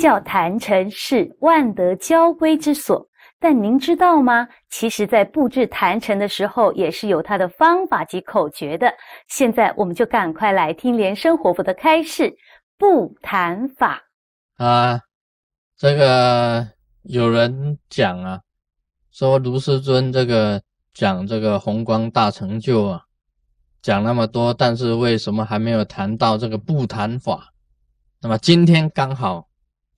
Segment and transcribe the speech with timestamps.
[0.00, 3.06] 叫坛城是万德交归之所，
[3.38, 4.48] 但您知道吗？
[4.70, 8.90] 其实，在布置坛城的时候，也是有它的方法及口诀的。
[9.28, 12.34] 现在，我们就赶快来听莲生活佛的开示
[12.78, 14.00] 布坛法
[14.56, 14.98] 啊。
[15.76, 16.66] 这个
[17.02, 18.40] 有人讲啊，
[19.10, 20.62] 说卢师尊这个
[20.94, 23.02] 讲这个红光大成就啊，
[23.82, 27.52] 讲那么多，但是为什么还没有谈到这个布坛法？
[28.22, 29.49] 那么今天刚好。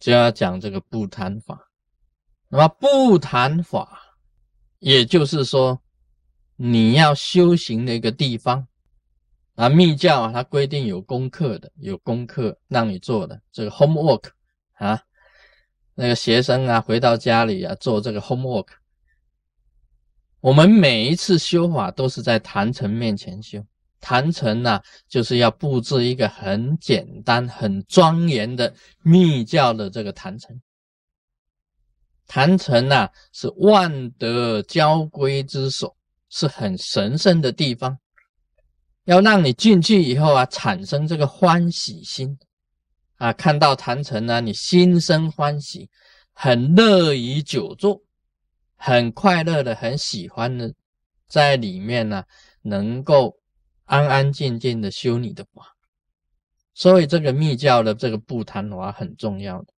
[0.02, 1.70] 就要讲这个不谈法，
[2.48, 4.16] 那么不谈法，
[4.80, 5.80] 也就是说，
[6.56, 8.66] 你要修行的一个地方
[9.55, 14.30] 啊，密教啊，它规定有功课的，有功课让你做的这个 homework
[14.73, 15.01] 啊，
[15.95, 18.66] 那个学生啊，回到家里啊，做这个 homework。
[20.41, 23.65] 我们每一次修法都是在坛城面前修。
[24.02, 30.60] 坛城呢，就是要布置一个很简单、很庄严的密教的这个坛城。
[32.26, 35.96] 坛城呢，是万德交归之所，
[36.30, 37.96] 是很神圣的地方。
[39.04, 42.37] 要让你进去以后啊，产生这个欢喜心
[43.19, 45.88] 啊，看到坛城呢，你心生欢喜，
[46.32, 48.02] 很乐于久坐，
[48.74, 50.74] 很快乐的，很喜欢的，
[51.29, 52.24] 在里面呢，
[52.63, 53.38] 能够。
[53.93, 55.76] 安安静静的修你的法，
[56.73, 59.74] 所以这个密教的这个不谈华很重要的。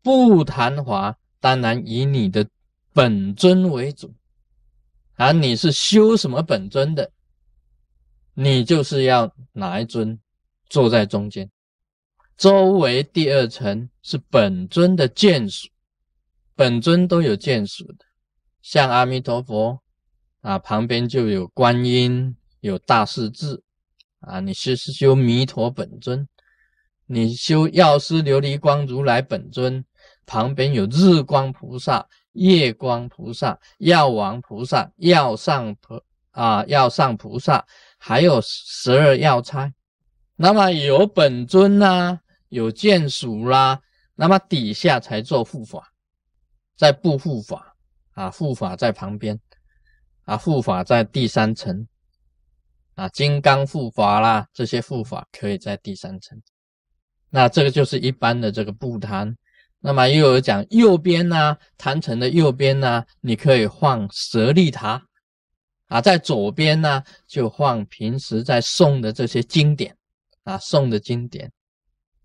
[0.00, 2.48] 不谈华当然以你的
[2.92, 4.14] 本尊为主，
[5.16, 7.10] 而你是修什么本尊的，
[8.34, 10.16] 你就是要哪一尊
[10.68, 11.50] 坐在中间，
[12.36, 15.68] 周围第二层是本尊的眷属，
[16.54, 18.04] 本尊都有眷属的，
[18.60, 19.82] 像阿弥陀佛
[20.42, 22.36] 啊，旁边就有观音。
[22.62, 23.60] 有大势至
[24.20, 24.38] 啊！
[24.38, 26.28] 你是是修弥陀本尊，
[27.06, 29.84] 你修药师琉璃光如来本尊，
[30.24, 36.00] 旁边有日光菩萨、夜光菩萨、药王菩萨、药上菩
[36.30, 37.66] 啊药上菩萨，
[37.98, 39.74] 还有十二药差。
[40.36, 43.80] 那么有本尊呐，有眷属啦，
[44.14, 45.92] 那么底下才做护法，
[46.76, 47.76] 在布护法
[48.12, 49.40] 啊，护法在旁边
[50.26, 51.88] 啊，护法在第三层。
[53.02, 56.40] 啊，金刚护法啦，这些护法可以在第三层。
[57.30, 59.36] 那这个就是一般的这个布坛。
[59.80, 65.02] 那么又有讲右边呢，坛城的右边呢，你可以放舍利塔。
[65.88, 69.96] 啊，在左边呢，就放平时在诵的这些经典。
[70.44, 71.50] 啊，诵的经典。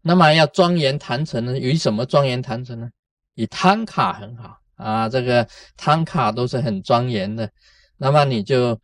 [0.04, 2.88] 那么要庄严坛城呢，以什么庄严坛城呢？
[3.34, 7.50] 以汤卡很好啊，这个汤卡都是很庄严的。
[7.98, 8.80] 那么你就。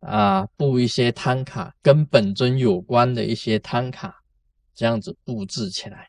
[0.00, 4.14] 啊，布一些摊卡跟本尊有关的一些摊卡，
[4.74, 6.08] 这样子布置起来。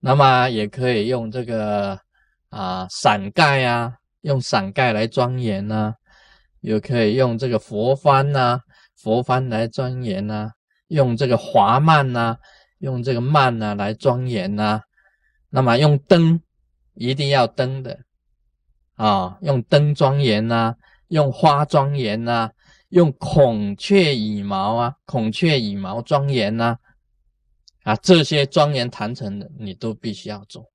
[0.00, 1.98] 那么也可以用这个
[2.50, 5.94] 啊伞盖啊，用伞盖来庄严呐，
[6.60, 8.60] 也可以用这个佛幡呐，
[8.96, 10.50] 佛幡来庄严呐，
[10.88, 12.36] 用这个华幔呐，
[12.78, 14.82] 用这个幔呐来庄严呐。
[15.48, 16.38] 那么用灯，
[16.94, 17.98] 一定要灯的
[18.96, 20.74] 啊，用灯庄严呐，
[21.08, 22.50] 用花庄严呐。
[22.90, 26.78] 用孔雀羽毛啊，孔雀羽毛庄严呐，
[27.82, 30.70] 啊，这些庄严坛城的你都必须要做。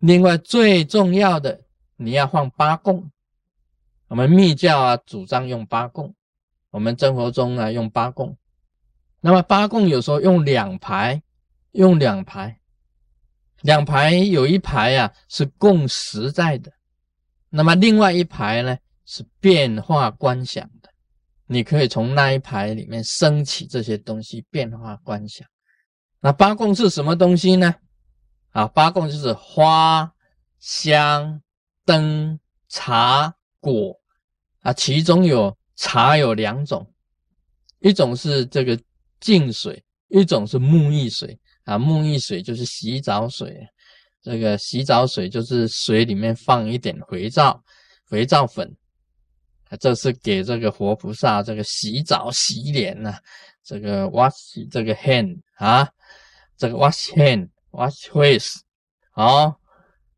[0.00, 1.62] 另外最重要的，
[1.96, 3.10] 你要放八供。
[4.08, 6.14] 我们密教啊，主张用八供。
[6.70, 8.36] 我们生活中啊，用八供。
[9.20, 11.22] 那么八供有时候用两排，
[11.72, 12.60] 用两排，
[13.62, 16.70] 两排有一排啊是供实在的，
[17.48, 18.76] 那么另外一排呢
[19.06, 20.90] 是变化观想的。
[21.46, 25.46] 你可以从那一排里面升起这些东西，变化观想。
[26.20, 27.74] 那八供是什么东西呢？
[28.50, 30.10] 啊，八供就是花、
[30.58, 31.42] 香、
[31.84, 33.94] 灯、茶、果
[34.60, 34.72] 啊。
[34.72, 36.90] 其中有茶有两种，
[37.80, 38.80] 一种是这个
[39.20, 41.78] 净水，一种是沐浴水啊。
[41.78, 43.68] 沐浴水就是洗澡水，
[44.22, 47.62] 这个洗澡水就是水里面放一点肥皂、
[48.06, 48.74] 肥皂粉。
[49.78, 53.14] 这是给这个活菩萨这个洗澡洗脸呢，
[53.64, 55.88] 这个 wash 这个 hand 啊，
[56.56, 58.60] 这个 wash hand wash face
[59.12, 59.58] 好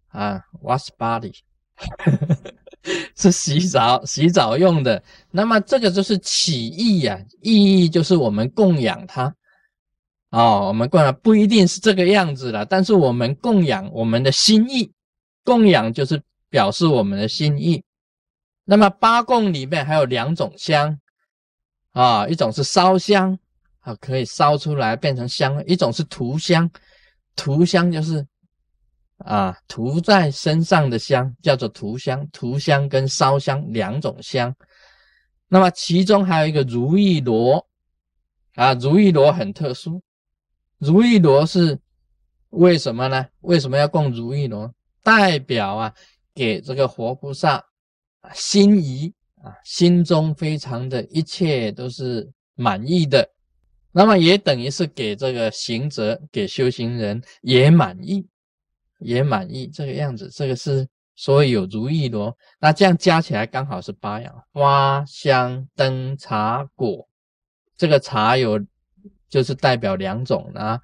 [0.09, 1.33] 啊 wash body
[3.17, 5.03] 是洗澡洗澡用的。
[5.31, 9.35] 那么这个就是起意呀，意义就是我们供养它
[10.31, 14.93] 哦，我们供养不一定是这个样子的，但是我们供养我们的心意，
[15.45, 17.83] 供养就是表示我们的心意。
[18.69, 20.99] 那么八供里面还有两种香
[21.93, 23.39] 啊，一种是烧香
[23.81, 26.69] 啊，可以烧出来变成香；一种是涂香，
[27.37, 28.27] 涂香就是
[29.19, 34.53] 啊，涂在身上的香叫做涂香，涂香跟烧香两种香。
[35.47, 37.65] 那么其中还有一个如意螺，
[38.57, 40.03] 啊，如意螺很特殊，
[40.79, 41.79] 如意螺是
[42.51, 43.25] 为什么呢？
[43.43, 44.75] 为什么要供如意螺？
[45.05, 45.95] 代表啊，
[46.35, 47.65] 给这个活菩萨
[48.35, 49.13] 心仪
[49.43, 53.29] 啊，心中非常的一切都是满意的，
[53.93, 58.27] 那么也等于是给这个行者、给修行人也满意。
[59.01, 67.07] 也满意这个样子，这个是所以有如意螺，那这样加起来刚好是八样：花香灯茶果。
[67.77, 68.59] 这个茶有
[69.29, 70.81] 就是代表两种啊，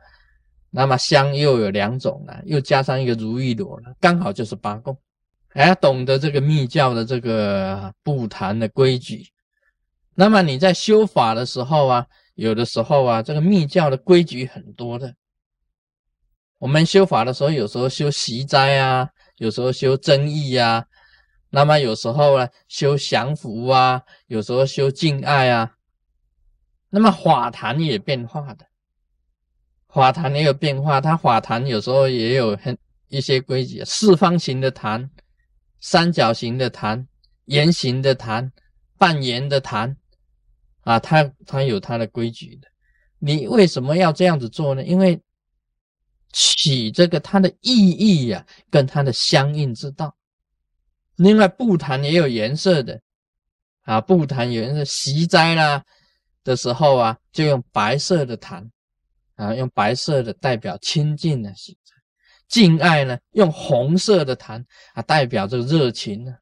[0.68, 4.94] 那么香又有两种了，又加上一个如意螺了，刚好就是八供。
[5.54, 9.26] 哎，懂得这个密教的这个不谈的规矩，
[10.14, 15.14] 那么你在修法的时候啊，有的时候啊，这个密教的规矩很多的。
[16.58, 20.86] 我们修法的时候，有时候修习斋啊，有时候修真意啊，
[21.50, 25.72] 那么有时候呢修降伏啊，有时候修敬爱啊。
[26.88, 28.64] 那么法坛也变化的，
[29.88, 31.00] 法坛也有变化。
[31.00, 32.78] 它法坛有时候也有很
[33.08, 35.10] 一些规矩，四方形的坛、
[35.82, 37.06] 三角形的坛、
[37.46, 38.50] 圆形的坛、
[38.96, 39.94] 半圆的坛
[40.82, 42.68] 啊，它它有它的规矩的。
[43.18, 44.84] 你为什么要这样子做呢？
[44.84, 45.20] 因为
[46.32, 50.16] 起这个它的意义呀，跟它的相应之道。
[51.16, 53.00] 另外，布坛也有颜色的
[53.82, 55.84] 啊，布坛有颜色，习斋啦
[56.44, 58.70] 的时候啊，就用白色的坛
[59.34, 61.74] 啊，用白色的代表清净的习；
[62.52, 64.64] 敬爱呢，用红色的痰
[64.94, 66.32] 啊，代表这个热情呢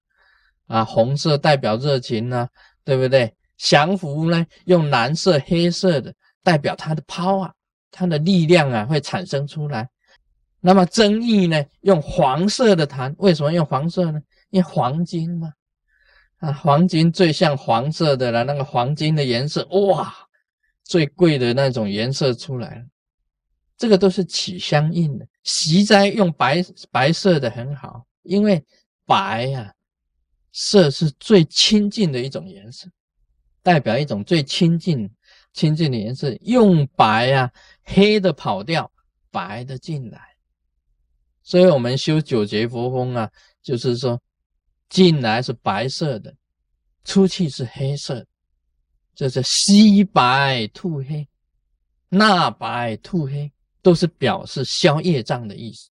[0.66, 2.46] 啊，红色代表热情呢，
[2.84, 3.32] 对不对？
[3.56, 6.12] 降服呢，用蓝色、黑色的
[6.42, 7.50] 代表它的 power。
[7.92, 9.88] 它的力量啊会产生出来，
[10.60, 11.60] 那么争议呢？
[11.80, 14.20] 用黄色的痰，为什么用黄色呢？
[14.50, 15.52] 因为黄金嘛，
[16.38, 20.14] 啊，黄金最像黄色的了，那个黄金的颜色，哇，
[20.84, 22.84] 最贵的那种颜色出来了，
[23.80, 25.26] 这个都是起相应的。
[25.42, 28.62] 习斋用白白色的很好，因为
[29.06, 29.74] 白呀
[30.52, 32.86] 色是最亲近的一种颜色，
[33.62, 35.10] 代表一种最亲近。
[35.52, 37.50] 清净的颜色，用白啊，
[37.82, 38.88] 黑的跑掉，
[39.32, 40.36] 白的进来。
[41.42, 43.28] 所以，我们修九节佛风啊，
[43.60, 44.22] 就是说，
[44.88, 46.32] 进来是白色的，
[47.02, 48.24] 出去是黑色，
[49.12, 51.26] 这是吸白吐黑，
[52.08, 53.50] 纳白吐黑，
[53.82, 55.90] 都是表示消业障的意思。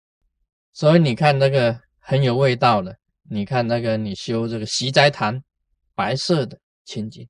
[0.72, 2.96] 所以，你看那个很有味道的，
[3.30, 5.42] 你看那个你修这个习斋坛，
[5.94, 7.28] 白色的清净。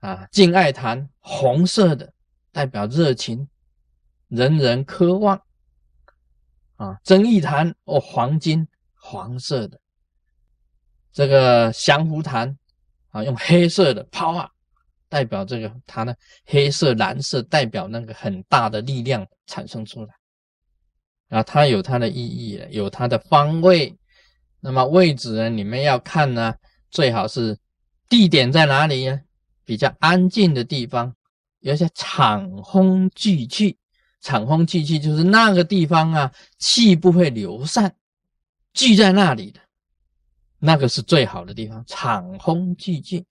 [0.00, 2.12] 啊，敬爱坛红色的
[2.52, 3.48] 代表热情，
[4.28, 5.40] 人人渴望。
[6.76, 9.80] 啊，真意坛哦，黄金黄色的，
[11.12, 12.58] 这个降伏坛
[13.10, 14.50] 啊，用黑色的抛啊，
[15.14, 16.12] 代表这个它呢，
[16.44, 20.12] 黑色蓝色代表那个很大的力量产生出来。
[21.28, 23.96] 啊，它有它的意义，有它的方位。
[24.58, 26.52] 那么位置呢，你们要看呢，
[26.90, 27.56] 最好是
[28.08, 29.20] 地点在哪里呀？
[29.64, 31.14] 比较安静的地方，
[31.60, 33.78] 有些场风聚气，
[34.20, 37.94] 场风聚气就是那个地方啊，气不会流散，
[38.72, 39.60] 聚在那里的，
[40.58, 41.84] 那个是最好的地方。
[41.86, 43.24] 场风聚气，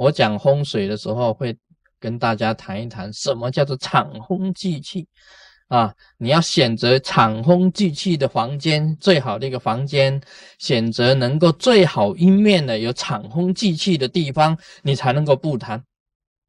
[0.00, 1.54] 我讲风水的时候会
[1.98, 5.06] 跟大家谈一谈，什么叫做场风聚气
[5.68, 5.94] 啊？
[6.16, 10.18] 你要选择场风聚气的房间，最好的一个房间，
[10.58, 15.84] 选择能够最好阴面的有场风聚气的地方，你才能够布坛。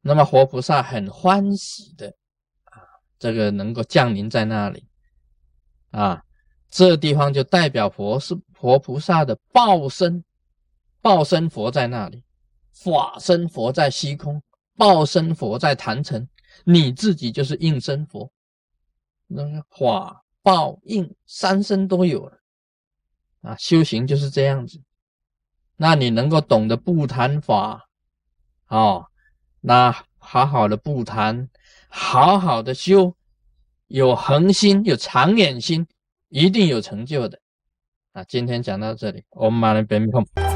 [0.00, 2.06] 那么活菩萨很欢喜的
[2.64, 2.80] 啊，
[3.18, 4.82] 这个能够降临在那里
[5.90, 6.22] 啊，
[6.70, 10.24] 这地方就代表佛是活菩萨的报身，
[11.02, 12.24] 报身佛在那里，
[12.82, 14.42] 法身佛在虚空，
[14.76, 16.26] 报身佛在坛城，
[16.64, 18.30] 你自己就是应身佛。
[19.26, 22.38] 那个法报应三身都有了
[23.42, 24.80] 啊，修行就是这样子。
[25.76, 27.88] 那你能够懂得不谈法
[28.68, 29.06] 哦，
[29.60, 31.48] 那好好的不谈，
[31.88, 33.14] 好好的修，
[33.86, 35.86] 有恒心，有长远心，
[36.28, 37.38] 一定有成就的。
[38.12, 40.51] 啊，今天讲到这里，我们马上别碰。